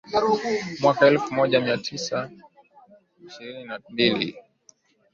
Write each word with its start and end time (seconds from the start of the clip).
Mwaka 0.79 1.07
elfu 1.07 1.33
moja 1.33 1.61
mia 1.61 1.77
tisa 1.77 2.29
ishirini 3.27 3.63
na 3.63 3.79
mbili 3.89 4.35